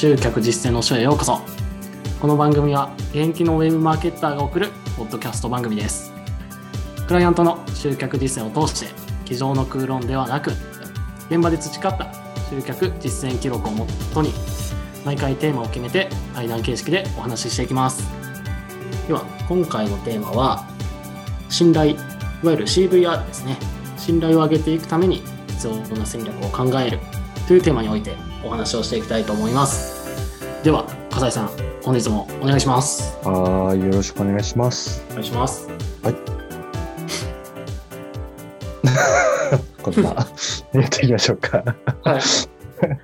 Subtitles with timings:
[0.00, 1.42] 集客実践の書へようこそ。
[2.22, 6.10] この番組は現役のウェブマーケッターが送るポッドキャスト番組です。
[7.06, 8.86] クライアントの集客実践を通して
[9.26, 10.52] 机上の空論ではなく
[11.28, 12.14] 現場で培った
[12.48, 14.32] 集客実践記録をもとに
[15.04, 18.02] 毎回テーマを決めて対談形式でお話ししていきます。
[19.06, 20.66] では今回のテーマは
[21.50, 21.96] 信頼い
[22.42, 23.58] わゆる CVR ですね。
[23.98, 26.98] 信頼を上げていくために必要な戦略を考える
[27.46, 30.00] というテーマにおいてお話をしていきたいと思います
[30.62, 31.50] では笠井さん
[31.82, 35.02] 本日もお願いしますはい、よろしくお願いします。
[35.10, 35.68] お願いします
[39.82, 40.10] こんな、
[40.72, 41.64] やっていきましょうか。
[42.02, 42.20] はい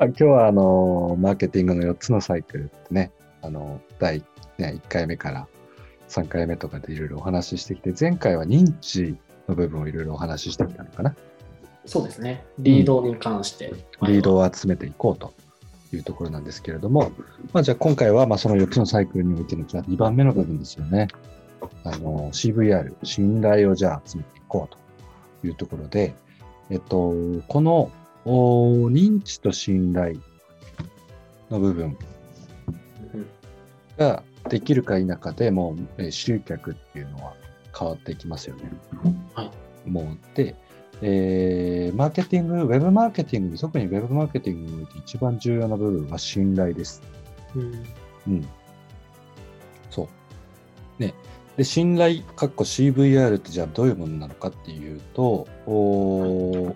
[0.00, 3.10] あ今日は、あの、マーケティングの4つのサイクルってね、
[3.42, 4.24] あの、第、
[4.56, 5.48] ね、1回目から
[6.08, 11.16] 3回目とかでいろいろお話ししてきて、前回は認知の部分をいろいろお話ししてきたのかな。
[11.88, 12.44] そうですね。
[12.58, 13.72] リードに関して、
[14.02, 15.32] リードを集めていこうと
[15.94, 17.12] いうところなんですけれども、
[17.54, 21.08] まあ、じゃあ今回はまあその4つのサイクルにおいてのじゃあ2番目の部分ですよね。
[21.84, 24.76] あの CVR、信頼をじゃあ集めていこう
[25.40, 26.14] というところで、
[26.68, 27.14] えっと、
[27.48, 27.90] この
[28.26, 30.18] お認知と信頼
[31.48, 31.96] の部分
[33.14, 33.26] うん。
[33.96, 37.32] ができるか否かでもうえー集客っていうのは
[37.76, 38.70] 変わっていきますよね。
[39.34, 39.90] はい。
[39.90, 40.54] もうで、
[41.02, 47.02] えーマーケティング、ウェブマーケティング、特にウェブマーケティングにおいて一番重要な部分は信頼です。
[47.54, 47.84] うん
[48.26, 48.48] うん。
[49.90, 50.08] そ
[50.98, 51.02] う。
[51.02, 51.14] ね。
[51.56, 56.74] で、信頼、かっこ CVR ってじゃあどういうものなのかっていうと、おー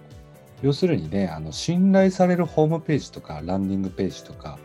[0.63, 4.59] 要するにね、あの信頼されるホームページとかランディングページとか、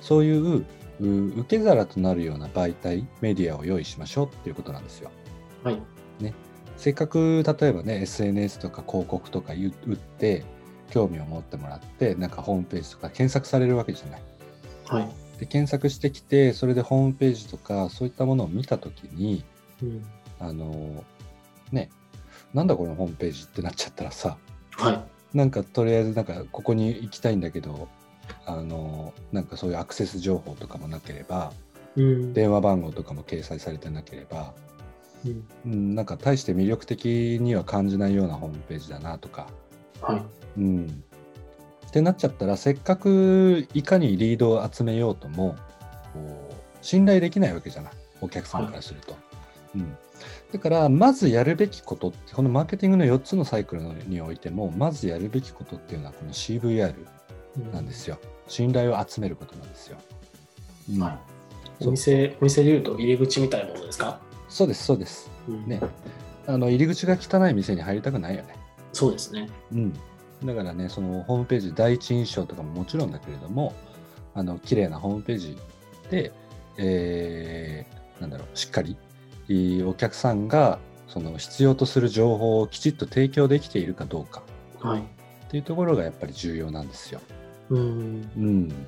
[0.00, 0.66] そういう
[1.00, 1.06] う
[1.40, 5.10] 受け皿となるような媒体、メディアを用意しましょうっていうことなんですよ。
[5.62, 5.95] はい
[6.76, 10.44] せっかく例えばね SNS とか広告とか打って
[10.90, 14.22] 興味を持ってもらってなんかホームページとか検索されるわけじゃない。
[14.86, 19.44] はい、で検索してきてそれでホームページとかそういったものを見た時に
[19.82, 20.04] うん。
[20.38, 21.02] あの
[21.72, 21.88] ね
[22.52, 24.36] なんだこのホームページってなっちゃったらさ
[24.72, 25.36] はい。
[25.36, 27.88] なんかとりあえずなんかここに行きたいんだけど
[28.44, 31.52] あのなんかそういうアクセス情報とかもなければ
[31.96, 32.32] うん。
[32.32, 34.54] 電話番号とかも掲載されてなければ
[35.26, 35.72] うん。
[35.72, 39.48] うん、なんか大して魅力的には感じないようなホームページだなとか、
[40.00, 40.22] はい。
[40.58, 41.04] うん。
[41.86, 45.56] ってなっちゃったらせっかくいかにリードを集めようとも
[46.82, 47.92] 信頼できないわけじゃない。
[48.20, 49.16] お客さんからすると。
[49.74, 49.96] うん、
[50.52, 56.94] だからまずやるべきことってこのマーケティングの4つのサイクルにおいてもまずやるべきことっていうのはこの CVR
[57.72, 58.18] なんですよ。
[58.48, 59.98] 信頼を集めることなんですよ。
[60.94, 61.02] うん。
[61.02, 61.18] はい。
[61.86, 64.20] お店お店でいうと入り口みたいなものですか、
[64.56, 65.30] そうですそうです。
[65.48, 65.66] うん。
[65.66, 65.80] ね。
[66.46, 68.56] あの入り口が汚い店に入りたくないよね。
[68.94, 69.50] そうですね。
[69.70, 69.92] うん、
[70.44, 73.74] だからね、そのホームページ、第一印象とかももちろんだけれども、
[74.34, 75.58] あの綺麗なホームページ
[76.10, 76.32] で、
[76.78, 78.96] えーなんだろう、しっかり
[79.84, 84.42] お客さんがその必要とする情報をきちっと提供できているかどうか。
[84.80, 85.00] はい。
[85.00, 85.02] っ
[85.50, 87.20] ていうところがやっぱり重要なんですよ。
[87.68, 88.30] うん。
[88.36, 88.86] うん、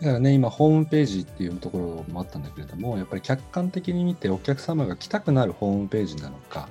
[0.00, 6.68] だからね、今、ホームページっていうところもあったんだけれども、やっぱり客観的に見てお客様が来たくなるホームページなのか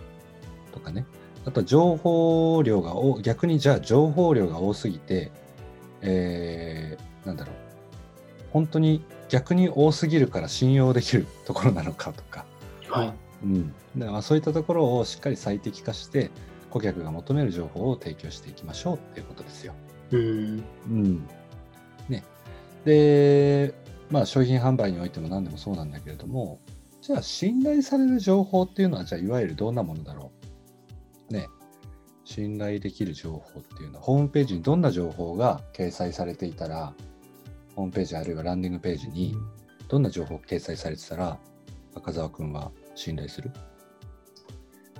[0.72, 1.06] とかね、
[1.46, 5.32] あとは情報量が多、逆にじゃあ情報量が多すぎて、
[6.02, 7.56] えーなんだろう、
[8.52, 12.46] 本当に逆に多すぎるから信用できるところなのかとか、
[12.90, 13.14] はい。
[13.44, 16.30] うん、だからそういったところをしっかり最適化して、
[16.70, 19.74] 顧客が求める情報を提供していきましょうっていうことですよ。
[20.12, 21.28] うんうん。
[22.86, 22.92] ね。
[22.92, 23.74] で、
[24.10, 26.60] まあ商品販売においても何でもそうなんだけれども、
[27.02, 30.32] じゃあ信頼される情報っていうのは、じゃあいわゆるどんなものだろ
[31.30, 31.34] う。
[31.34, 31.48] ね。
[32.24, 36.94] 信頼できる情報っていうのは、ホームページにどんな情報が掲載されていたら、
[37.76, 39.36] ホームページあるいはランディングページに
[39.88, 41.38] どんな情報が掲載されてたら、
[41.96, 43.52] 赤澤くんは信頼する？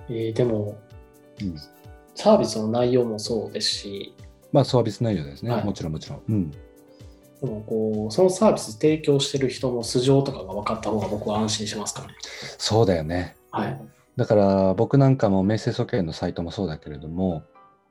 [0.08, 0.78] えーでも
[1.42, 1.56] うん。
[2.14, 4.14] サービスの内容もそうですし
[4.52, 5.50] まあサービス内容ですね。
[5.50, 6.22] はいもちろんもちろん。
[6.28, 6.52] うん。
[7.40, 12.08] でもこうそのサービス提供してる人の素性とかが分かった方が僕は安心しますかね
[12.58, 13.36] そうだよね。
[13.50, 13.80] はい
[14.16, 17.42] だから僕なんかも名声素券のサイトもそうだけれども、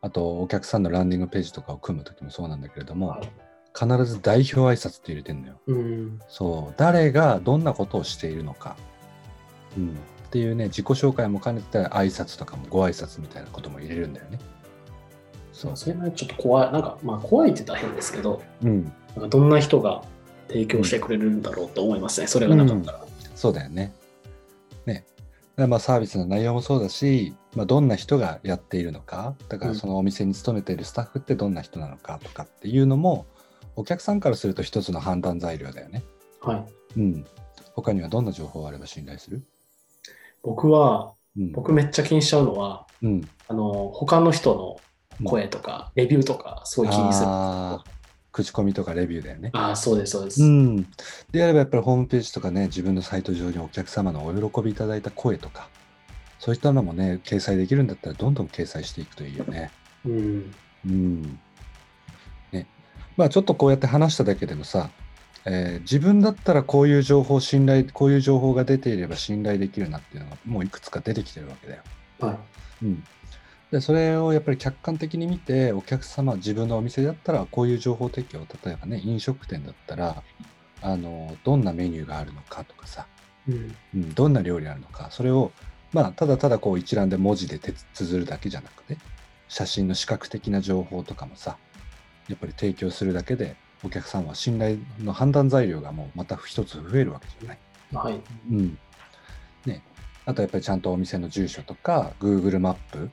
[0.01, 3.29] あとお客さんのランディングページとかを組むときもそうなんだけれども、はい
[3.77, 5.59] 必ず代表挨拶って入れてんのよ。
[5.67, 8.77] うんそう、誰がどんなことをしているのか。
[9.77, 9.89] うん。
[9.89, 14.39] っていうね、自己紹介も兼ねて挨拶とかもご挨拶みたいなことも入れるんだよね。
[15.55, 15.77] そう。
[15.77, 18.83] それはちょっと怖いなんかまあ怖いって言ったら変ですけどうん。
[18.83, 20.03] なんかどんな人が
[20.49, 23.05] 提供してくれるんだろうと思いますね、それがなかったら、
[23.35, 23.93] そうだよね。
[24.85, 25.05] ね。
[25.57, 33.25] まあサービスの内容もそうだし、まあ、どんな人がやっているのかだからそのお店に勤めているスタッフってどんな人なのかとかっていうのも
[33.77, 36.03] お客さんからすると一つの判断材料だよね。
[36.41, 36.57] は
[36.95, 36.99] い。
[36.99, 37.25] うん。
[37.73, 39.43] 他にはどんな情報があれば信頼する？
[40.43, 41.51] 僕は、うん。
[41.53, 43.27] 僕めっちゃ気にしちゃうのは、うん。
[43.47, 44.77] あの、他の人の
[45.23, 47.29] 声とか、レビューとか、すごい気にする。
[48.31, 49.49] 口コミとかレビューだよね。
[49.53, 50.43] ああ、そうです、そうです。
[50.43, 50.83] うん。
[51.31, 55.69] であればやっぱりホームページとかね、自分のサイト上にお客様のお喜びいただいた声とか、
[56.39, 59.71] そういったのもね、掲載できるんだったらどんどん掲載していくといいよね。
[60.05, 60.53] うん。
[60.85, 61.39] うん。
[62.51, 62.67] ね。
[63.15, 64.89] まあちょっとこうやって話しただけでもさ、
[65.45, 71.83] えー自分だったらこういう情報信頼、こういう情報が出ていれば信頼できるなっていうのがもういくつか出てきてるわけだよ。
[72.19, 72.37] はい。
[72.83, 73.03] うん。
[73.71, 80.23] で、それをやっぱり客観的に見て、お客様、自分のお店だったらこういう情報提供、例えばね、飲食店だったら、
[80.81, 83.07] あの、どんなメニューがあるのかとかさ、
[83.47, 83.75] うん。
[83.95, 85.51] うん、どんな料理あるのか、それを、
[85.93, 88.97] まあ、ただただこう一覧で文字でて綴るだけじゃなくて、
[89.47, 91.57] 写真の視覚的な情報とかもさ、
[92.27, 97.59] やっぱり提供するだけで、お客さんは信頼の判断材料がもうまた一つ増えるわけじゃない？
[97.93, 98.21] はい。
[98.49, 98.77] うん。
[99.65, 99.83] ね。
[100.25, 103.11] あとやっぱりちゃんとお店の住所とか、Google マップ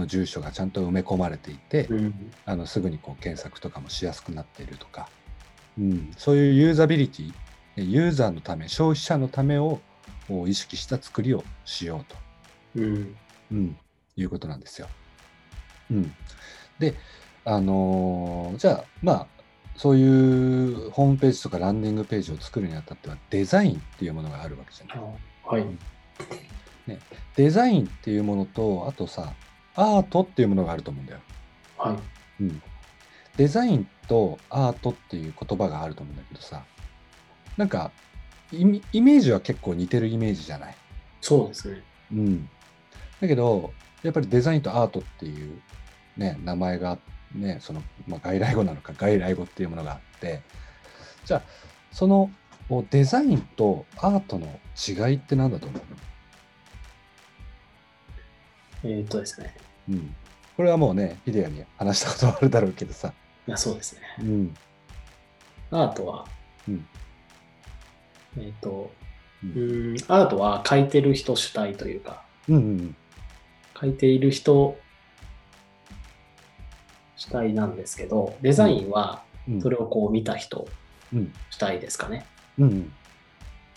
[0.00, 2.32] の住所がちゃんと埋め込まれていて、うん。
[2.44, 5.08] あのすぐにこう検索とかもしやすくなっているとか、
[5.78, 7.28] うん、そういうユーザビリティ、
[7.76, 9.80] ねユーザーのため、消費者のためを
[10.28, 12.16] を意識した作りをしようと、
[12.76, 13.16] うん。
[13.52, 13.76] うん、
[14.16, 14.88] いうことなんですよ。
[15.90, 16.12] うん、
[16.78, 16.94] で、
[17.44, 19.26] あのーじゃあ、まあ、
[19.76, 25.04] そういうホームページとかランディングページを作るにあたっては、デザインっていうものがあるわけじゃない。
[25.44, 25.66] はい。
[27.36, 29.32] デザインっていうものと、あとさ、
[29.74, 31.20] アートっていうものがあると思うんだよ。
[31.78, 32.42] はい。
[32.42, 32.62] うん。
[33.36, 36.64] デザインとアートっていう言葉があると思うんだけどさ、
[37.56, 37.90] なんか
[38.52, 40.74] イメージは結構似てるイメージじゃない？
[41.20, 41.82] そうですね。
[42.12, 42.48] うん。
[43.20, 43.72] だけど、
[44.02, 45.60] やっぱりデザインとアートっていう
[46.16, 46.98] ね、名前が
[47.34, 50.42] ね、その、まあ、外来語なのか外来語っていうものがあって、
[51.24, 51.42] じゃあ、
[51.92, 52.30] その
[52.90, 55.82] デザインとアートの違いって何だと思う？
[58.84, 59.54] えーっとですね。
[59.88, 60.14] うん。
[60.56, 63.12] これはもうね、ヒデヤに話したことはあるだろうけどさ。
[63.46, 64.00] いや、そうですね。
[64.20, 64.54] うん。
[65.70, 66.26] アートは、
[66.68, 66.86] うん
[68.36, 68.90] えーっと、
[69.42, 69.48] うう
[69.92, 72.96] んん、アートは描いてる人主体というか、うんうん
[73.74, 74.76] 描いている人
[77.16, 79.62] 主体なんですけど、デザインはうん。
[79.62, 80.68] それをこう見た人
[81.12, 81.32] うん。
[81.50, 82.26] 主体ですかね。
[82.58, 82.92] うんうん。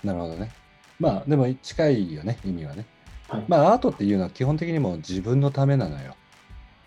[0.03, 0.51] なるほどね。
[0.99, 2.85] まあ、でも近いよね、意味はね。
[3.33, 3.45] はい。
[3.47, 6.15] まあ、アートっていうのは基本的にもう自分のためなのよ。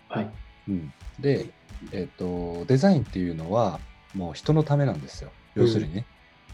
[0.09, 0.29] はい。
[0.69, 0.93] うん。
[1.19, 1.49] で、
[1.91, 3.79] えっ、と、デザインっていうのは
[4.13, 5.31] もう人のためなんですよ。
[5.55, 6.05] 要するにね。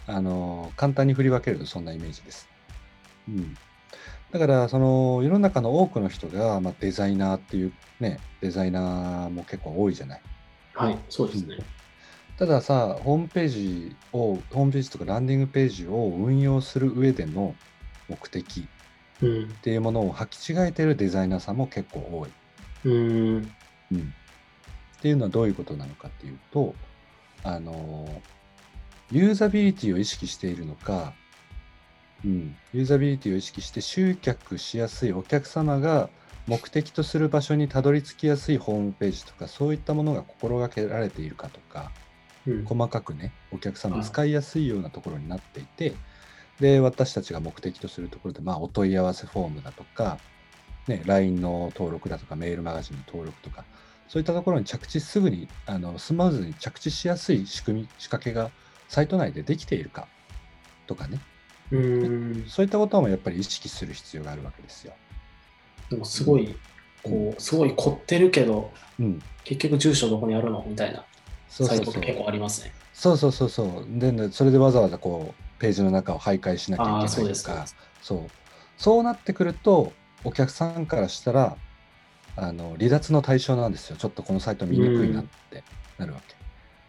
[0.06, 2.50] あの、簡単に振り分けるとそんなイメージです。
[3.30, 3.56] うん。
[4.32, 10.22] だから、その、世の中の多くの人が、まあ、デザイナーっていうね、デザイナーも結構多いじゃない。
[10.74, 10.98] はい。
[11.08, 11.58] そうですね。
[12.38, 17.56] たださ、ホームページを、ホームページとかランディングページを運用する上での
[18.10, 18.68] 目的うん
[19.24, 19.62] っ。
[19.62, 22.30] ていうものを履き違えてるデザイナーさんも結構多い。
[22.86, 23.52] うん。
[23.92, 24.14] うん。
[24.98, 26.76] っていうのはどういうことなのかっていうと、
[27.44, 28.22] あの、
[29.12, 31.14] ユーザビリティを意識しているのか、
[32.26, 36.10] うん、ユーザビリティを意識して集客しやすいお客様が
[36.48, 41.92] 目的とする場所にたどり着きやすいホームページとかそういったものが心がけられているかとか、
[42.48, 42.66] うん。
[42.66, 45.94] 細かくねお客様はい使いやすいようなところになっていて、
[46.60, 50.20] で私たちが目的とするところで、まあ、お問い合わせフォームだとか、
[50.88, 53.66] ね、LINE の登録だとかメールマガジンの登録とか
[54.08, 58.52] そういったところに着地すぐにあのスムーズに着地しやすい仕組み仕掛けが
[58.88, 60.08] サイト内でできているか
[60.88, 61.20] とかね
[61.72, 62.46] うん。
[62.48, 64.94] そういったこともやっぱり意識する必要があるわけですよ。
[65.90, 66.56] でもすごい、
[67.02, 70.64] こう、すごい凝ってるけど、うん、結局住所どこにあるの？
[70.68, 71.04] みたいな
[71.50, 72.72] サイトって結構ありますね。
[72.94, 77.66] そうそうそうそうでねそれでわざわざこうページの中を徘徊しなきゃいけないとか
[78.02, 78.20] そう。
[78.78, 81.58] そうなってくると、お客さんからしたら、
[82.36, 83.96] あの、離脱の対象なんですよ。
[83.96, 85.64] ちょっとこのサイト見にくいなって
[85.98, 86.36] なるわけ。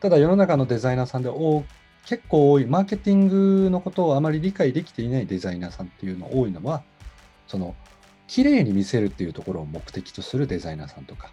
[0.00, 1.64] ただ世の中のデザイナーさんでお
[2.04, 6.82] 結構多い、マーケティングのことをあまり理解できていないデザイナーさんっていうの多いのは、
[7.46, 7.75] その、
[8.26, 11.30] 綺麗に見せるっていうところを目的とするデザイナーさんとか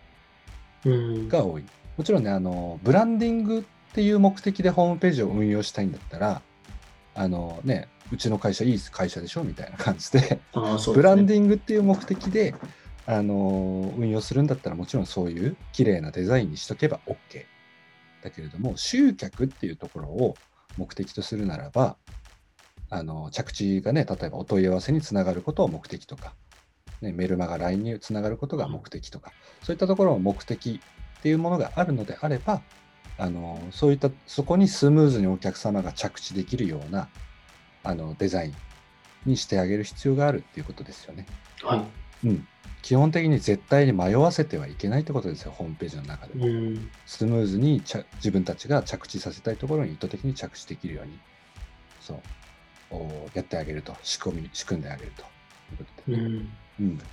[0.85, 1.27] うん。
[1.27, 1.65] が多い。
[1.97, 6.41] もちろんね、あの、ブランディングっていう目的でホームページを運用したいんだったら、
[7.13, 12.55] あのね、うちの会社いい会社でしょみたいな感じで、ああ、そうブランィディングっていう目的で、
[13.05, 17.45] あの運用するんだったらもちろんそういう綺麗なデザインにしとけば OK。
[18.23, 20.35] だけれども、集客っていうところを
[20.77, 21.97] 目的とするならば、
[22.89, 26.33] あの着地がね、例えばお問い合わせにつながることを目的とか、
[27.01, 29.33] ね、メルマガ LINE につながることが目的とか、
[29.63, 30.79] そういったところの目的
[31.19, 32.61] っていうものがあるのであれば、
[33.21, 37.07] あのそういったそこにスムーズにお客様が着地できるような
[37.83, 38.55] あのデザイン
[39.29, 41.27] にしてあげる必要があるっていうことですよね。
[41.61, 41.85] は
[42.23, 42.27] い。
[42.27, 42.47] うん、
[42.81, 46.47] 基本的に絶対に迷わせてはいけないってことですよホームページの中でも。
[46.47, 46.89] うん。
[47.05, 47.83] スムーズに
[48.15, 51.19] 自分たちが着地させたいところに意図的に着地できるように
[51.99, 52.19] そう
[52.89, 55.25] おやってあげると仕込み仕組んであげるとい
[55.75, 56.49] うことで、うん。
[56.79, 57.05] うんで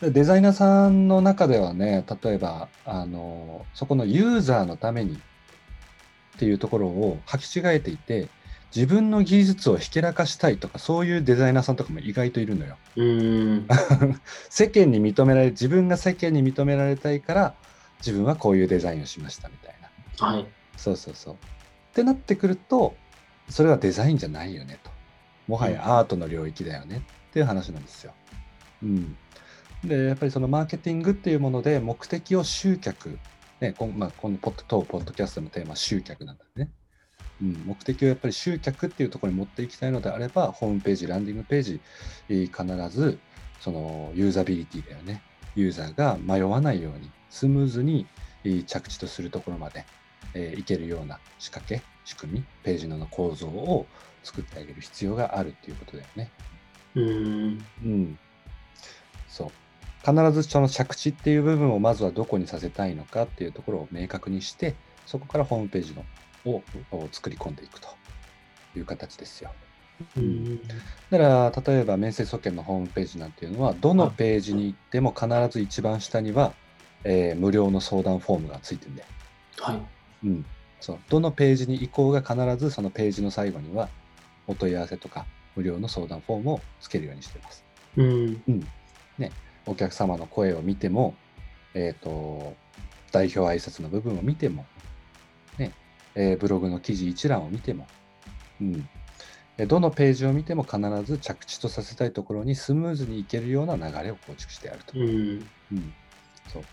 [0.00, 5.18] デザイナーさんの中ではね例えばあのそこのユーザーのためにっ
[6.38, 8.28] ていうところを履き違えていて
[8.74, 12.76] 自分の技術をひけらかしたいとかそういうデザイナーさんとかも意外といるのよ。
[12.96, 13.66] うん。
[14.50, 17.54] 世間に認められ自分が世間に認められたいから
[18.00, 19.74] 自分はこういうデザインをしましたみたい
[20.20, 20.46] なはい。
[20.76, 21.36] そうそうそうっ
[21.94, 22.94] てなってくると
[23.48, 24.90] それはデザインじゃないよねと
[25.48, 28.12] もはやアートの領域だよねっていう話なんですよ。
[28.82, 29.16] うん、
[29.84, 33.18] でやっぱりそのマーケティングっていうもので目的を集客、
[33.60, 36.70] ねこんまあ、このポッド当ポッドキャストのテーマは集客なんだね。
[37.40, 41.80] うん、目的をやっぱり集客っていうところに持っていきたいのであればホームページランディングページ、
[42.30, 43.18] えー必ず
[43.60, 45.22] そのユーザビリティだよね
[45.54, 48.06] ユーザーが迷わないようにスムーズに
[48.44, 49.84] えー着地とするところまで、
[50.34, 53.86] えーいけるような仕掛け仕組みページの構造を
[54.22, 56.30] 作ってあげる必要があるっていうことだよね。
[56.94, 57.64] うん。
[57.84, 58.18] うん、
[59.28, 59.50] そう
[60.06, 66.04] 必ずその着地っていう部分をまずはどこにさせたいのかっていうところを明確にしてそこからホームページの
[66.44, 67.88] をを作り込んでいくと
[68.76, 69.50] いう形ですよ。
[70.16, 70.58] うん。
[71.10, 76.52] だから例えば面接総研のホームページなんていうのはどのページに行っても必ず一番下には、
[77.02, 79.08] えー無料の相談フォームがついてるんだよ。
[79.58, 79.80] はい。
[80.24, 80.46] うん、
[80.80, 83.88] そうどのページに移行が必ずそのページの最後には
[84.46, 87.64] お問い合わせとか無料の相談フォームをつけるようにしています。
[87.96, 88.42] うん。
[88.46, 88.68] うん
[89.18, 89.32] ね、
[89.66, 91.14] お客様の声を見ても、
[91.74, 92.54] えー、と
[93.12, 94.64] 代表挨拶の部分を見ても、
[95.58, 95.72] ね
[96.14, 97.86] えーブログの記事一覧を見ても、
[98.60, 98.88] うん、
[99.58, 104.98] えどのページを見ても必ず着地とさせたいところにスムーズにいけるような流れを構築してやると。
[104.98, 105.08] うん。
[105.72, 105.94] うん、
[106.48, 106.64] そう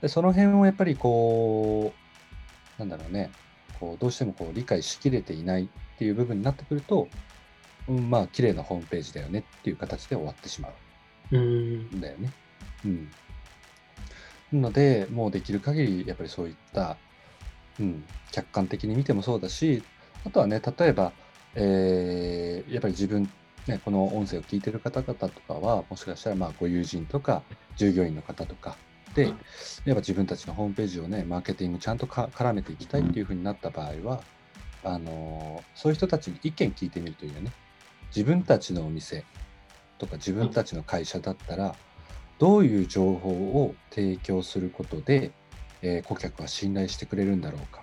[0.00, 1.92] でその辺をやっぱりこ
[2.78, 3.30] うなんだろうね
[3.78, 7.08] こうどうしてもこう理解しきれていないっていう部分になってくると、
[7.86, 10.74] うん、まあ綺麗なホームページだよねっていう形で終わってしまうん。
[11.32, 12.00] うん。
[12.00, 12.30] だよね。
[12.84, 13.10] うん、
[14.52, 16.96] なのでもうできる限りやっぱりそういった、
[17.78, 19.82] うん、客観的に見てもそうだし
[20.24, 21.12] あとはね例えば、
[21.54, 23.30] えーやっぱり自分
[23.66, 27.42] ね、この音声を聞いてる方々とかはもしかしたらまあご友人とか
[27.76, 28.76] 従業員の方とか
[29.14, 29.34] で、はい
[29.84, 34.22] やっぱ自分たちのホームページをねマーケティングちゃんとか絡めていきたいっていうふうになった場合は、
[34.82, 37.52] あのーそういう人たちに意見聞いてみるというね。
[38.14, 39.24] 自分たちのお店
[40.00, 41.76] とか自分たちの会社だったら
[42.38, 45.30] どういう情報を提供することで、
[45.82, 47.82] えー顧客は信頼してくれるんだろうか、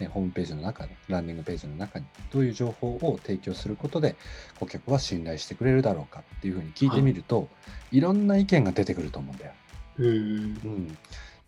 [0.00, 4.16] ね、ホームページの中でランディングページの中にどういう情報を提供することで
[4.58, 7.48] 顧客は信頼してくれるだろうかっていうふうに聞いてみると、
[7.92, 9.52] い、ろんな意見が出てくると思うんだよ。
[9.98, 10.06] うん。
[10.06, 10.98] うん、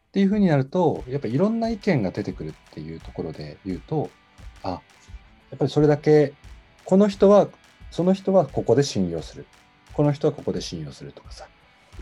[0.09, 4.11] っていうふうになるとやっぱりいろんな意見が出てくるっていうところで言うと
[4.63, 4.81] あや
[5.57, 6.33] っぱりそれだけ
[6.85, 7.49] この人は
[7.91, 9.47] その人はここで信用する
[9.97, 11.49] この人はここで信用するとかさ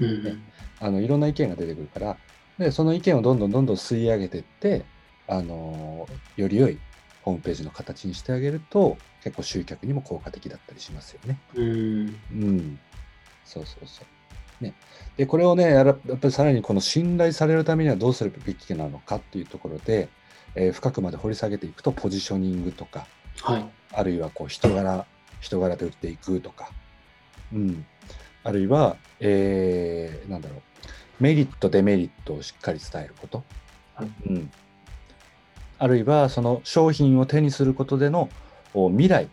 [0.00, 0.42] うん。
[0.80, 2.16] あのいろんな意見が出てくるから
[2.58, 4.84] でその意見をどんどんどんどん吸い上げていって
[5.28, 6.78] あのより良い
[7.22, 11.38] ホームページの形にしてあげると結構集客にも効果的だったりしますよね。
[11.54, 12.20] うん。
[12.32, 12.78] うん、
[13.44, 14.64] そうそうそう。
[14.64, 14.74] ね、
[15.16, 20.08] でこれをねやっぱりさらにこの信頼されるためにはどうするべきなのかっていうところで、
[20.54, 23.06] えー深くまで掘り下げていくとポジショニングとか
[23.40, 23.66] はい。
[23.92, 25.06] あるいはこう人柄
[25.40, 26.70] 人柄で売っていくとか、
[27.52, 27.86] うん、
[28.42, 30.62] あるいは、えーなんだろう。
[31.20, 33.44] メリットデメリットをしっかり伝えること、
[33.94, 34.08] はい。
[34.28, 34.50] うん、
[35.78, 38.28] あるいはその商品を手にすることでの
[38.72, 39.28] お未来。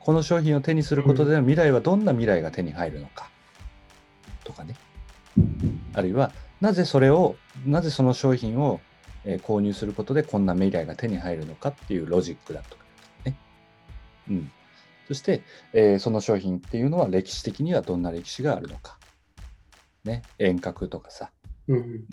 [0.00, 3.30] この商品を手にすることでの未来はどんな未来が手に入るのか。
[4.44, 4.74] とかね。
[5.92, 8.80] あるいはなぜそれをなぜその商品を、
[9.24, 12.82] えー購入することでこんな未来が手に入るのかっていうロジックだとか
[13.26, 13.36] ね、
[14.30, 14.50] うん、
[15.10, 18.96] そして、えーその商品っていうのは歴史的にはどんな歴史があるのか、
[20.04, 21.32] ね、遠隔とかさ。
[21.66, 22.04] うん。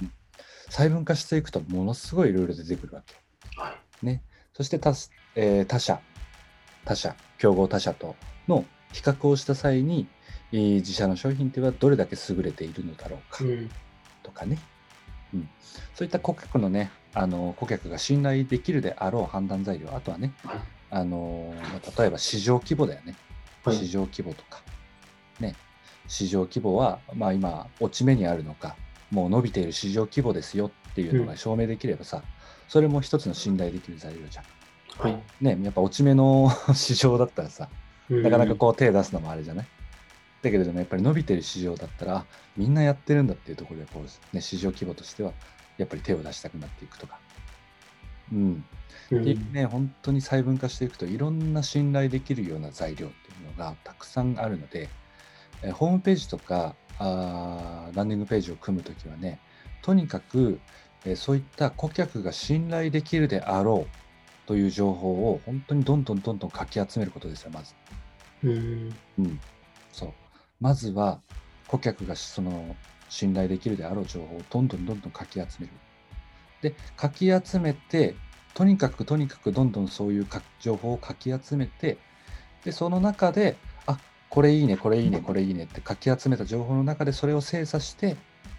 [0.71, 3.13] 細分化していくとものすごいルール出てくるわけ。
[3.55, 4.05] はい。
[4.07, 4.95] ね、そして他,、
[5.35, 6.01] えー他社、
[6.85, 8.15] 他社、競合他社と
[8.47, 10.07] の比較をした際に、
[10.51, 13.43] えー自社の商品っていうのはどれだけ優れているのだろうか。
[13.43, 13.69] うん。
[14.23, 14.57] とかね、
[15.35, 15.47] うん、
[15.93, 23.15] そういった顧客のね、あの顧客が信頼できるであろう判断材料、あとはね、はいあのまあ例えば市場規模だよね、
[23.63, 23.75] はい。
[23.75, 24.61] 市場規模とか、
[25.39, 25.55] ね、
[26.07, 28.75] 市場規模は、まあ、今、落ち目にあるのか、
[29.11, 32.23] もう伸びている市場規模ですよっっていうのが証明できればさ、
[32.67, 34.45] それも一つの信頼できる材料じゃん。
[34.97, 35.23] はい。
[35.41, 37.69] ね、やっぱ落ち目の 市場だったらさ、
[38.09, 39.67] なかなかうこう手出すのもあれじゃない？
[40.41, 42.25] だけれどもやっぱり伸びてる市場だったらあ
[42.55, 45.33] みんなやってるんだっていうところでこう、ね、市場規模としては
[45.77, 47.19] やっぱり手を出したくなっていくとか。
[48.31, 48.65] うん、ん。
[49.05, 54.89] っていうね本当に細分化していくといろんな信頼できるような材料っていうのがたくさんあるので、
[55.63, 59.39] えーホームページとかあーランディングページを組むときはね
[59.81, 60.59] とにかく、
[61.05, 67.73] えーそういった顧客が信頼できるであろうという情報を本当にどんどんどんどんかき集めることですよまず。
[68.43, 68.95] うん。
[69.19, 69.39] うん、
[69.91, 70.13] そう。
[70.61, 71.19] まずは
[71.67, 72.75] 顧客がその
[73.09, 75.73] 信頼できるであろう情報をどんどんどんどんかき集める。
[76.61, 78.15] で、かき集めて、
[78.53, 81.97] とにかくとにかくどんどんそういうか情報をかき集めて、
[82.63, 83.99] で、その中で、あ
[84.29, 88.17] これいいね、これいいね、これいいねってかき集めた情報の中でそれを精査して、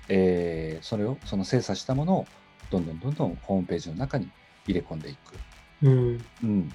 [0.09, 2.27] えーそれを、その精査したものを
[2.71, 4.31] どんどんどんどんホームページの中に
[4.67, 5.35] 入れ込んでいく。
[5.83, 6.25] うん。
[6.43, 6.73] うん、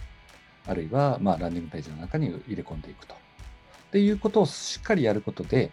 [0.67, 3.15] あるいは、まあ、ランディングページの中に入れ込んでいくと。
[3.15, 3.17] っ
[3.91, 5.71] ていうことをしっかりやることで、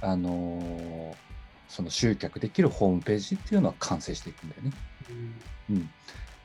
[0.00, 1.32] あのー
[1.72, 4.72] その集客できるホームページっていうのは完成していくんだよね。
[5.70, 5.90] うん、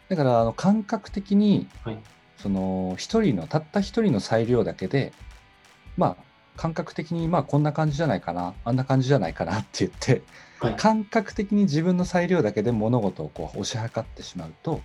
[0.09, 1.99] だからあの感覚的にはい。
[2.37, 5.11] その一人のたった一人の裁量だけで
[5.97, 6.17] まあ
[6.55, 10.21] 感覚的にまあこんな感じじゃないかなあんな感じじゃないかなって言って
[10.59, 10.75] はい。
[10.75, 14.81] 感覚的に自分の裁量だけで物事をこう推し量ってしまうと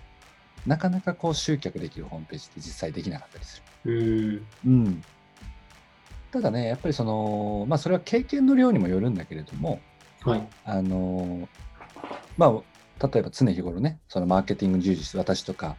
[0.65, 4.45] なかなかこう集客できるホームページって実際できなかったりする。
[4.65, 4.71] うん。
[4.71, 5.03] うん、
[6.31, 9.79] ただねやっぱりそのまあそれは経験の量にもよるんだけれども
[10.21, 10.47] はい。
[10.65, 11.47] あの
[12.37, 12.53] まあ
[13.03, 15.75] 例えば常日頃ねそのマーケティングに従事して私とか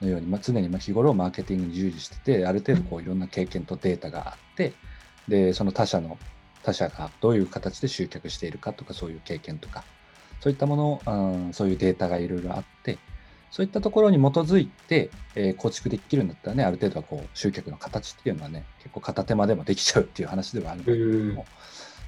[0.00, 4.72] のように、まあ、常に日頃マーケティングに従事しててある程度こういろんな経験とデータがあって
[5.28, 6.18] でその他社の
[6.62, 9.84] 他社がどういう形で集客しているかとかそういう経験とか
[10.40, 12.98] そういったもの、うん、そういうデータがいろいろあって
[13.50, 21.44] そういったところに基づいて、えー構築できるんだったらねある程度はこう集客の形っていうのはね結構片手間でもできちゃうっていう話ではあるんだけれども、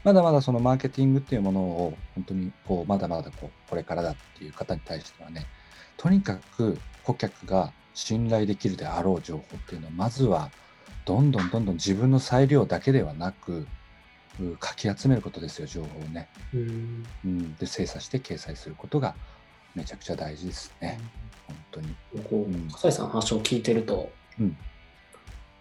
[0.05, 5.47] まだまだそのマーケティングっていうものを本当にこうまだまだこうこれからだっていう方に対してはね
[5.97, 10.51] とにかく顧客が信頼できるであろう情報っていうのはまずは
[11.05, 13.67] どんどんどんどん自分の裁量だけではなく
[14.41, 17.07] うかき集めることですよ情報をね、うん。
[17.25, 19.15] うん、で精査して掲載することが
[19.75, 20.99] めちゃくちゃ大事ですね。
[21.47, 21.95] 本当に。
[22.25, 22.67] こうん。
[22.69, 24.57] う、笠井さんの話を聞いてると、うん。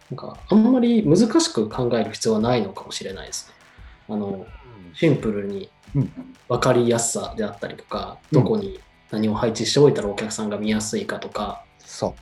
[0.10, 3.63] なんか、あんまり難しく考える必要はないのかもしれないですね。
[4.10, 4.46] あの、
[4.94, 6.12] シンプルにうん
[6.50, 8.80] 分かりやすさであったりとか、うんどこに
[9.12, 12.16] 何を配置しておいたらお客さんが見やすいかとか、そ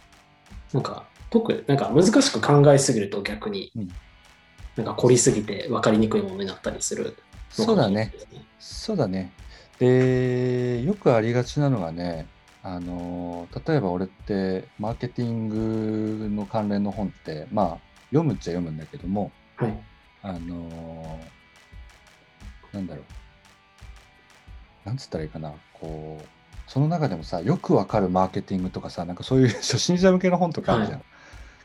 [0.74, 3.90] うなんか、特になんか難しく考えすぎると逆に、うん
[4.78, 7.18] なんか凝りすぎて分かりにくいものになったりする
[7.58, 8.46] のかもしれないですね。
[8.58, 9.32] そうだね。
[9.80, 12.26] で、よくありがちなのがね、
[12.64, 17.78] あの、例えば俺って、マーケティングの関連の本って、まあ、
[18.12, 19.78] 読むっちゃ読むんだけども、はい。
[20.22, 21.20] あの、
[22.74, 23.06] なんだろう。
[24.88, 25.54] なんつったらいいかな。
[25.74, 26.26] こう、
[26.68, 30.98] その中でもさ、よくわかるマーケティングとかさ、なんかそういう 初心者向けの本とかあるじゃん。
[31.00, 31.06] は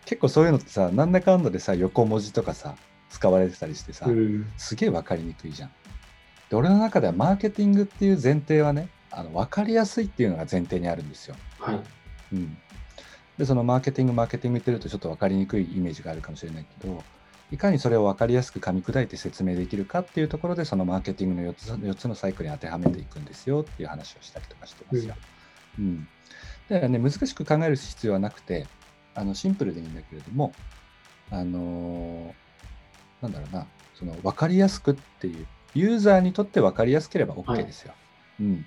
[0.05, 2.77] 結構そういうのってさ、なんだかんだでさ、横文字とかさ、
[3.11, 4.51] 使われてたりしてさ、うん。
[4.57, 5.71] すげえ分かりにくいじゃん。
[6.51, 11.35] で俺の中ではマーケティングっていう前提はねあの分かりやすいっていうのが前提にあるんですよ。
[11.59, 11.81] はい。
[12.33, 12.57] うん、
[13.39, 17.03] でそのマーケティングマーケティング言ってるとちょっと分かりにくいイメージがあるかもしれないけど
[17.53, 25.15] いかにそれを分かりやすく噛み砕いて説明できるかっていうところでそのマーケティングの4つ ,4 つのサイクルに当てはめていくんですよっていう話をしたりとかしてますよ。
[25.79, 26.09] うん
[26.69, 28.67] だからね難しく考える必要はなくて
[29.15, 30.53] あのシンプルでいいんだけれども
[31.31, 32.47] あのー
[33.23, 37.95] なんだろうなその分かりやすくっていうユーザーにとって分かりやすければ OK ですよ。
[38.41, 38.67] うん、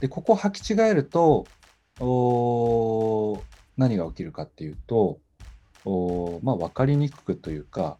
[0.00, 1.46] でここを履き違えると
[3.76, 5.18] 何が起きるかっていうと
[5.88, 7.96] おーまあ、分かりにくくというか、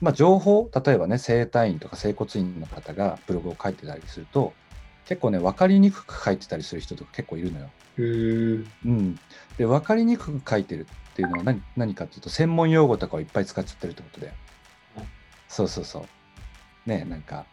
[0.00, 4.54] まあ、情報例えばね整体院とか整骨院の方がブログを書いてたりすると
[5.04, 7.70] 結構ね分かりにくく書いてたりする人とか結構いるのよ。
[7.98, 8.66] うん。
[8.86, 9.18] うん、
[9.58, 14.32] で分かりにくく書いてるっていうのは何何かっていうと専門用語とかをいっぱい使っちゃってるってことだよ
[14.96, 15.06] はい。
[15.48, 16.88] そうそうそう。
[16.88, 17.44] ねなんか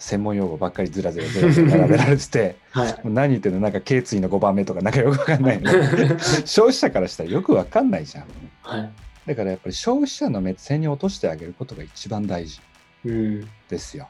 [0.00, 3.00] 専門用語ばっかりずらずらずらずら並べられてて はい。
[3.04, 5.70] 何言ってんのなんか頸椎の5番目とかなんかよくわかんないの
[6.44, 8.24] 消費者からしたらよくわかんないじゃん。
[8.62, 8.90] はい。
[9.26, 12.60] だからやっぱり消費者の目線に落としてあげることが一番大事
[13.04, 13.48] うん。
[13.68, 14.08] ですよ。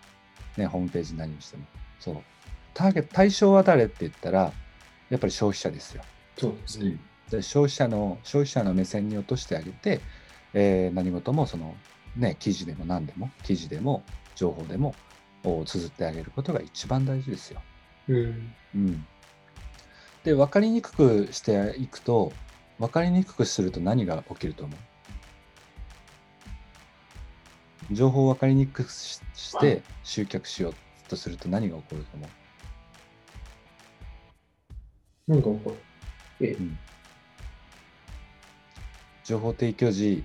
[0.56, 1.64] ね、ホームページ何にしても。
[1.98, 2.16] そう。
[2.72, 4.52] ターゲット、対象は誰って言ったら、
[5.10, 6.02] やっぱり消費者ですよ。
[6.38, 6.96] そうですね。
[7.30, 10.00] で消費者の消費者の目線に落としてあげて、
[10.54, 11.74] えー何事もその
[12.16, 14.02] ね記事でも何でも記事でも
[14.34, 14.94] 情報でも
[15.44, 17.62] お綴ってあげることが一番大事ですよ。
[18.08, 18.54] うん。
[18.74, 19.06] うん。
[20.24, 22.32] で、分かりにくくしていくと、
[22.78, 24.74] 分かりにくくすると何が起きると思
[27.90, 27.94] う？
[27.94, 30.74] 情報を分かりにくくししはて集客しよう
[31.08, 32.26] とすると何が起こると思
[35.28, 35.32] う？
[35.32, 35.76] なんかこ
[36.40, 36.56] う、え、
[39.24, 40.24] 情報提供時、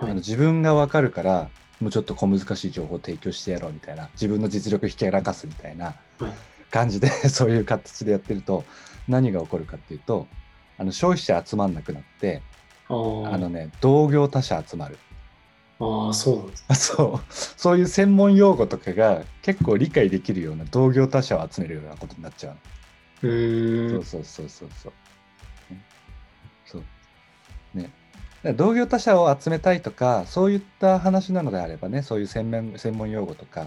[0.00, 0.14] あはい。
[0.14, 1.48] の自分が分かるから、
[1.80, 5.86] もうちょっと小難しい情報を提供してやろうみたいな、自分の実力ひけらかすみたいな
[6.18, 6.32] はい
[6.70, 8.64] 感じで、 そういう形でやってると、
[9.08, 10.28] 何が起こるかっていうと、
[10.78, 12.42] あの消費者集まんなくなって、
[12.88, 12.92] あ
[13.38, 14.98] のね、同業他社集まる。
[15.80, 16.64] あー、そうなんです。
[16.96, 22.60] そう、そういう専門用語とかが結構理解できるような同業他社を集めるようなことになっちゃうの。
[23.22, 23.90] うーん。
[23.90, 25.72] そうそうそうそうそう。
[25.72, 25.80] ね
[26.66, 26.84] そう。
[27.74, 27.90] ね。
[28.56, 33.66] 同業他社を集めたいとか、そういった話なのであればね、そういう専門専門用語とか、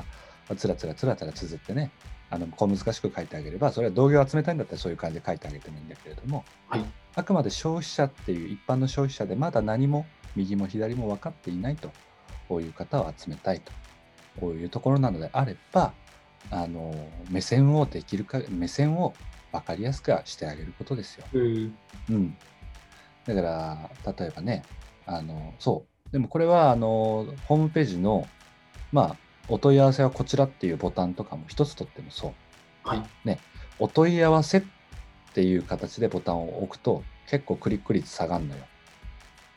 [0.57, 1.91] つらつらつらつら綴ってね、
[2.31, 6.85] あの小難しく書いてあげれば、それは同業を集めたいんだったらそういう感じで書いてあげてもいいんだけれども、はい。
[7.15, 11.91] あくまで消費者っていう一般の消費者でまだ何も右も左も分かっていないと、
[12.49, 13.71] こういう方を集めたいと、
[14.39, 15.93] こういうところなのであれば、
[16.49, 16.93] あの
[17.29, 19.13] 目線をできるか、目線を
[19.51, 21.25] 分かりやすくしてあげることですよ。
[21.33, 21.77] うん。
[22.09, 22.37] うん。
[23.25, 24.63] だから、例えばね、
[25.05, 26.11] あの、そう。
[26.11, 28.27] でもこれは、あの、ホームページの、
[28.91, 32.33] まあ、お問い合わせはこちらっていうボタンとかも一つとってもそう。
[32.87, 33.03] はい。
[33.79, 34.63] お問い合わせっ
[35.33, 38.63] ていう形でボタンを置くと、結構クリック率下がるのよ。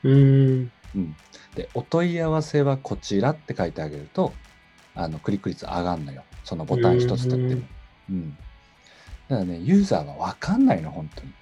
[0.04, 0.72] うーん。
[0.94, 1.16] うん。
[1.54, 4.32] で、お問い合わせはこちらって書いてあげると、
[4.94, 6.24] あの、クリック率上がるのよ。
[6.44, 7.62] そのボタン一つとっても。
[8.10, 8.30] うん。
[9.28, 11.32] だからね、ユーザーはわかんないの、本当に。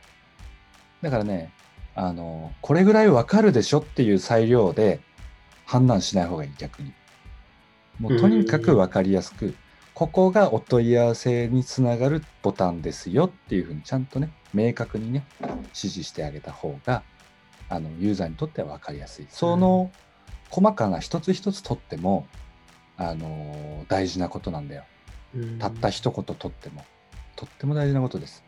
[1.03, 1.53] だからね、
[1.95, 5.01] あの、これぐらいわかるでしょっていう裁量で
[5.67, 6.93] 判断しない方がいい、逆に。
[8.01, 9.55] もうとにかくわかりやすく、
[9.95, 17.03] ここがお問い合わせにつながるボタンですよっていうふうにちゃんとね、明確にね、指示してあげた方が、
[17.69, 19.27] あの、ユーザーにとってはわかりやすい。
[19.31, 19.91] その
[20.51, 22.27] 細かな一つ一つとっても、
[22.97, 24.85] あの、大事なことなんだよ。
[25.37, 26.85] うんたった一言とっても、
[27.37, 28.45] とっても大事なことです。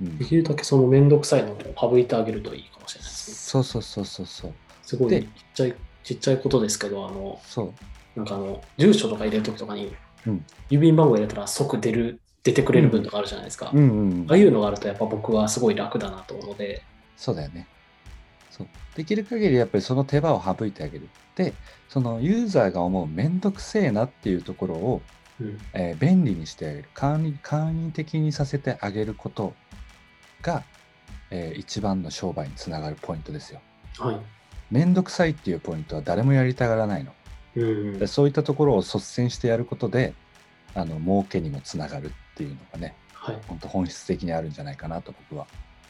[0.00, 3.36] うんで、きるだけそのめんどくさいのを省いてあげるといいかもしれないですね。
[3.36, 4.52] そうそうそうそうそう。
[4.82, 7.74] すごいでちっちゃい、ちっちゃいことですけど、あの、そ
[8.16, 8.18] う。
[8.18, 9.94] なんかあの、住所とか入れるときとかに、
[10.26, 13.70] うん郵便番号入れたら即出る、出てくれる分とかあるじゃないですか。
[13.72, 16.82] うんうんうんああいうのがあるとやっぱ僕はすごい楽だなと思うので、
[17.16, 17.66] そうだよね。
[18.50, 18.66] そう。
[18.96, 21.08] できる限りやっぱりその手間を省いてあげる。
[21.36, 21.54] で、
[21.88, 25.02] そのユーザーが思うめんどくせえなっていうところを、
[25.40, 25.58] うん。
[25.72, 26.88] えー便利にしてあげる。
[26.94, 29.54] 簡易簡易的にさせてあげること
[30.42, 30.64] が、
[31.30, 33.60] えー一番の商売につながるポイントですよ。
[33.98, 34.20] はい。
[34.70, 37.12] めんどくさいっていうポイントは誰もやりたがらないの。
[37.56, 38.06] うんで。
[38.06, 40.14] そういったところを率先してやることで、
[40.74, 43.38] あの、儲けにもつながるっていうのがね、はい。
[43.48, 45.46] 本当本質的にあるんじゃないかなと僕は、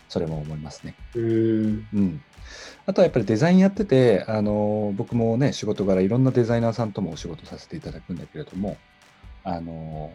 [0.08, 0.94] それも思いますね。
[1.14, 1.86] うん。
[1.92, 2.22] うん。
[2.86, 8.76] あとはやっぱりデザインやってて、あの、僕もね、仕事柄いろんなデザイナーさんともお仕事させていただくんだけれども、
[9.44, 10.12] あの、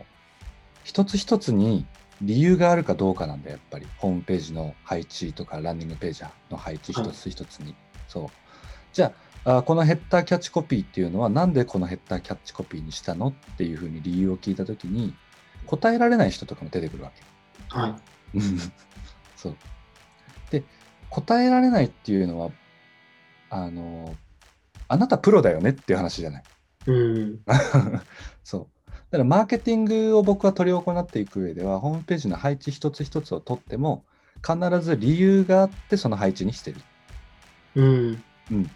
[0.84, 1.86] 一つ一つに
[2.21, 3.88] 理由があるかどうかなんだよ、やっぱり。
[3.97, 7.76] ホームページの配置とか、ランディングページの配置一つ一つに。
[8.08, 8.28] そう。
[8.93, 9.13] じゃ
[9.45, 15.13] あ、あこのヘッダーキャッチコピーっていうのは、なんでこのヘッダーキャッチコピーにしたのっていうふうに理由を聞いたときに、
[15.65, 17.78] 答えられない人とかも出てくるわけ。
[17.78, 17.97] は
[18.34, 18.38] い。
[18.38, 18.60] う ん
[19.36, 19.58] そう。
[20.49, 20.63] で、
[21.10, 22.52] 答えられないっていうのは、
[23.49, 24.15] あの、
[24.88, 26.43] あなたプロだよねっていう話じゃない。
[26.88, 27.39] うん。
[28.43, 28.67] そう。
[29.13, 34.04] だからマーケティングを僕は取り行っていく上では、ホームページの配置一つ一つを取っても、
[34.43, 36.82] 必ず理由があってその配置にしてる。
[37.76, 38.23] うん。
[38.52, 38.71] うん。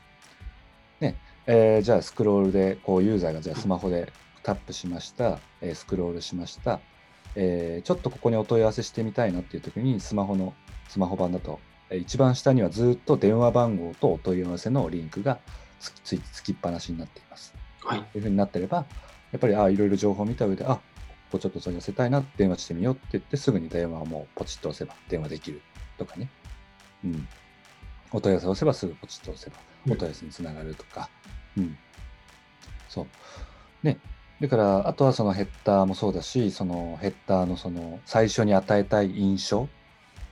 [0.99, 1.15] ね、
[1.47, 6.81] えーじゃあスクロールで、こうユーザーがじゃあスマホでタップしました、えースクロールしました、
[7.33, 10.53] えーちょっとここにお問い合わせしてみたいなっていう時に、スマホの、
[10.87, 15.39] スマホ版だと、えー一番下にはずっと電話番号とお問い合わせのリンクが
[16.03, 17.55] つきっぱなしになっています。
[17.83, 18.03] はい。
[18.03, 18.85] というふうになってれば、
[19.31, 20.81] やっぱり、あいろいろ情報を見た上で、あこ
[21.33, 25.61] こちょっと問い合わせたいな、電話してみようって言って、すぐに電話をもうポチッと押せば電話できる
[25.97, 26.29] とかね。
[27.03, 27.27] うん。
[28.11, 31.09] お問い合わせを押せばすぐポチッと押せば、うんお問い合わせにつながるとか。
[31.57, 31.77] うん。
[32.89, 33.07] そう。
[33.83, 33.99] ね。
[34.39, 39.67] だから、あとはそのヘッダーもそうだし、そのヘッダーのその最初に与えたい印象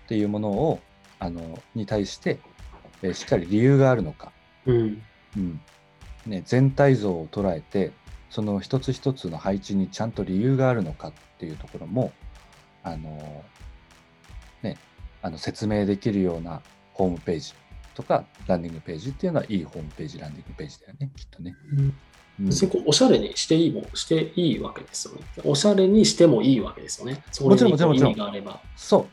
[0.05, 0.79] っていうものを、
[1.19, 2.39] あの、に対して、
[3.01, 4.31] えーしっかり理由があるのか。
[4.65, 5.01] うん。
[5.35, 5.61] うん
[6.25, 7.91] ね、全体像を捉えて
[8.35, 12.11] その一つ一つの配置にちゃんと理由があるのかっていうところも
[12.83, 13.45] あの、
[14.61, 14.75] ね、
[15.21, 17.53] あの説明できるようなホームページ
[17.93, 21.55] とかランディングページっていうのはいいホームページランディングページだよねきっとね。
[21.77, 21.93] うん
[22.37, 25.21] 別にこうおしゃれにしていいもしていいわけですよね。
[25.45, 27.23] おしゃれにしてもいいわけですよね。
[27.31, 28.59] そもちろんもちろんこに意味があれば。
[28.75, 29.07] そ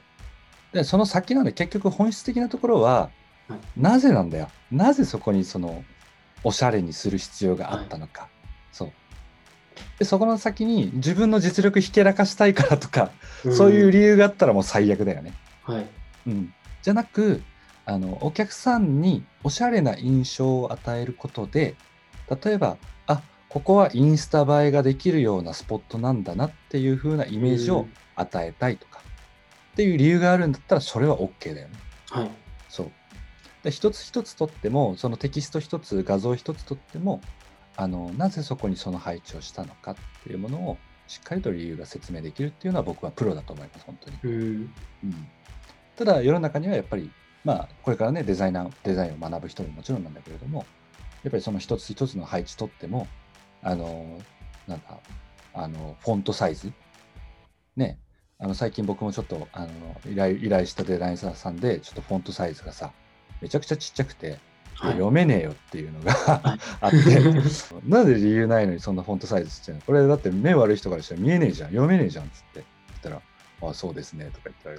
[0.72, 3.10] うでその先なんで結局本質的なところは、
[3.46, 5.84] はいなぜなんだよなぜそこにその
[6.42, 8.28] おしゃれにする必要があったのか、
[8.72, 8.92] そう
[9.98, 13.10] でそこの先に自分の実力ひけらかしたいからとか、
[13.52, 15.86] そういう理由があったらもう最悪だよね、はい。
[16.26, 17.42] うん、じゃなく
[17.84, 21.74] あのお客さんにおしゃれな印象を与えることで
[22.44, 29.00] 例えばあここはインスタ映えができるようなスポットなんだなっていう風なイメージを与えたいとか、
[29.72, 31.74] っていう理由があるんだったらそれは OK だよね。
[32.10, 32.30] はい。
[32.68, 32.90] そう。
[33.62, 37.20] で一つ一つとってもそのテキスト一つ画像一つとっても
[37.82, 44.18] あのなぜそこにその配置をしたのかっていうものをしっかりと理由が説明できるっていうのは僕はプロだと思います本当に。
[44.22, 44.32] うん。
[44.32, 45.28] うん、
[45.96, 47.10] ただ世の中にはやっぱり
[47.44, 50.64] まあこれからねデザイナーデザインを学ぶ人ももちろんなんだけれども
[51.24, 53.08] やっぱりその一つ一つの配置とっても
[53.64, 54.20] あの
[54.68, 55.00] なんか
[55.52, 56.72] あのフォントサイズ
[57.76, 57.98] ね
[58.38, 59.68] あの最近僕もちょっとあの
[60.08, 62.92] 依頼依頼したデザイナーさんでちょっとフォントサイズがさ
[63.40, 64.51] めちゃくちゃちっちゃくてはい。
[64.90, 66.58] 読めねえよっていうのがはい。
[66.80, 66.98] あって。
[67.86, 69.82] なんで理由ないのにそんなフォントサイズちっちゃいの？
[69.82, 71.70] これだって目悪い人からしたら見えねえじゃん。
[71.70, 72.64] 読めねえじゃんっつって。
[72.88, 73.22] 言ったら
[73.68, 74.78] 「あそうですね」とか言って言わ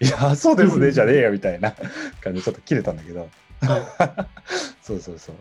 [0.00, 1.72] れて「いやそうですねじゃねえよ」みたいな
[2.20, 3.28] 感じでちょっと切れたんだけど。
[3.62, 4.26] は
[4.82, 5.32] そうそうそ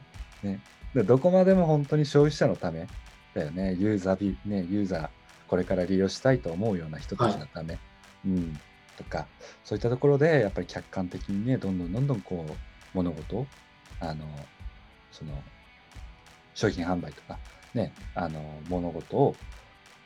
[0.44, 0.48] う。
[0.48, 0.60] ね。
[0.94, 2.88] でどこまでも本当に消費者のため
[3.34, 3.74] だよね。
[3.74, 5.10] ユーザービ、ね、ユーザー、
[5.48, 7.78] これから利用したいと思うような人たちのため。
[8.26, 8.60] うん。
[8.98, 9.28] とか、
[9.66, 12.54] そういったところで、やっぱり客観的にね、どんどんどんどんこう、
[12.94, 13.48] 物事を、
[14.00, 14.26] あの、
[15.12, 15.34] その、
[16.54, 17.38] 商品販売とか、
[17.74, 19.36] ね、あの、物事を、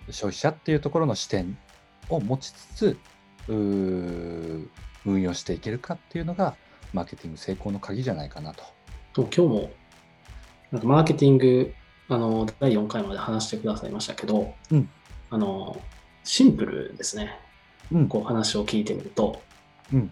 [0.10, 1.58] 消費者っていうところの視点
[2.10, 2.98] を持ちつつ、
[3.48, 4.70] 運
[5.06, 6.56] 用していけるかっていうのが、
[6.94, 8.64] マーケティング成功の鍵じゃないかなと。
[9.14, 9.72] と今日も、
[10.72, 11.74] なんかマーケティング、
[12.10, 14.90] あの、第4回まで話してくださいましたけど、うん
[15.30, 15.80] あの、
[16.24, 17.40] シンプルですね。
[17.92, 19.42] うんこう話を聞いてみると、
[19.94, 20.12] うん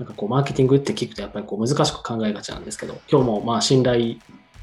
[0.00, 4.16] なんかこう、マーケティングって聞くとやっぱりこう難しく考えがちなんですけど、今日もまあ信頼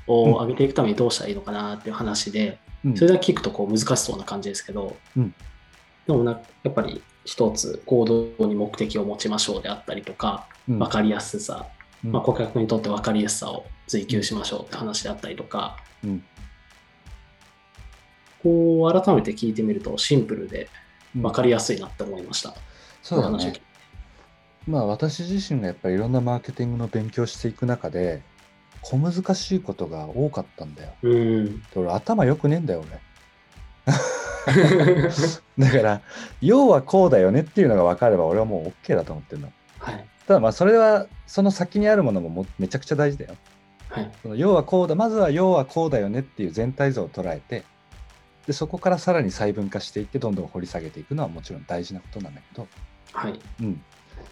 [0.08, 2.98] を上げていくためにどうしたらいいのかなっていう話で、うん。
[2.98, 5.36] それだけ聞くとこう難しそうな感じですけど、うん。
[6.08, 10.80] でもなやっぱり一つ行動に目的を持ちましょうであったりとか、うん。
[10.80, 11.68] 分かりやすさ、
[12.04, 12.12] うん。
[12.14, 16.24] まあ、顧客にとって分かりやすさを追求しましょうって話であったりとか、うん。
[18.42, 20.68] こう改めて聞いてみるとシンプルで
[21.16, 21.22] うん。
[21.22, 22.56] 分かりやすいなって思いました。
[23.04, 23.54] そうだね。
[24.68, 28.22] まあ私自身がやっぱりいろんなマーケティングの勉強していく中で
[28.82, 30.94] 小難しいことが多かったんだよ。
[31.02, 31.62] うん。
[31.62, 33.00] で俺頭良くねえんだよ俺。
[35.58, 36.02] だから
[36.42, 39.52] 要はこうだよねっていうのが分かれば俺はもう OK だと思ってるの。
[39.80, 40.06] はい。
[40.28, 43.36] ただまあそれはその先にあるものももめちゃくちゃ大事だよ。
[43.90, 44.12] はい。
[44.22, 47.64] その要はこうだまずは要はこうだよねっていう全体像を捉えて
[48.46, 52.68] でそこからさらに細分化していってどんどん掘り下げていくのはもちろん大事なことなんだけど、
[53.12, 53.40] はい。
[53.62, 53.82] うん、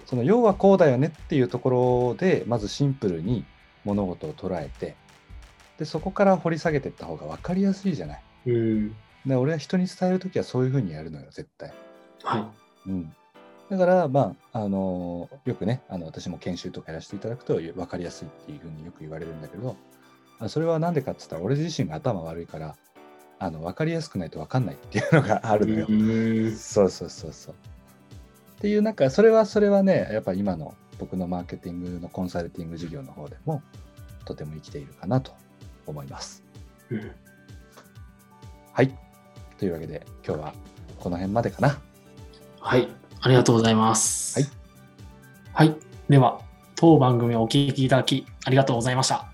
[0.05, 3.45] その要はこうだよねっていうところでまずシンプルに
[3.83, 4.95] 物事を捉えて
[5.77, 8.23] でそこから掘り下げていった方が分かりやすいじゃない。
[8.45, 8.95] うん。
[9.25, 11.73] で俺は人に伝える時はそういうふうにやるのよ絶対。
[12.23, 12.51] は
[12.85, 12.89] い。
[12.89, 13.13] うん、
[13.69, 19.75] だからまああのよくねあの私も研修とかやらせていただくと分かりやすいっていうふうによく言われるんだけど
[20.39, 22.75] あそれは何でかって言ったら俺自身が頭悪いから
[23.39, 25.87] あの分かりやすくないと分かんないっていうのがあるのよ。
[25.89, 27.55] うんそうそうそうそう。
[28.57, 33.61] っていうなんかそれはそれはねやっぱ今の僕のマーケティングのコンサルティング事業の方でも
[34.25, 35.33] とても生きているかなと
[35.85, 36.43] 思います。
[36.89, 37.11] うん
[38.75, 38.93] はい。
[39.57, 40.53] というわけで今日は
[40.99, 41.79] この辺までかな。
[42.59, 42.89] はい。
[43.21, 44.37] ありがとうございます。
[44.37, 44.49] はい。
[45.53, 45.77] はい。
[46.09, 46.41] では、
[46.75, 49.31] 当番組をお聞きいただきありがとうございました。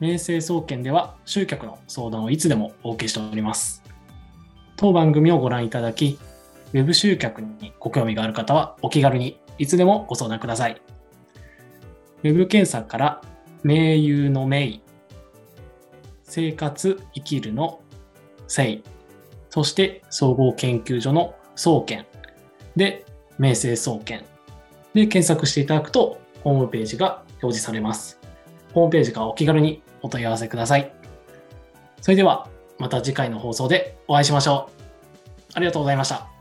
[0.00, 3.82] 明星総研では集客の相談をいつでもお受けしております。
[4.76, 6.18] 当番組をご覧いただき、
[6.74, 10.82] ウェブ集客にご興味がある方はお気軽にいつでもご相談ください。
[12.24, 13.22] ウェブ検索から、
[13.62, 14.80] 名優の名、
[16.24, 17.80] 生活生きるの
[18.48, 18.82] 生、
[19.50, 22.06] そして総合研究所の総研
[22.74, 23.06] で、
[23.38, 24.24] 明星総研
[24.94, 28.18] で検索していただくと、ホームページが表示されます。
[28.72, 30.92] ホームページからお気軽にお問い合わせください。
[32.00, 32.48] それでは、
[32.80, 35.52] また次回の放送でお会いしましょう。
[35.54, 36.33] ありがとうございました。